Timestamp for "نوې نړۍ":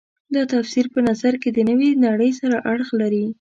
1.69-2.31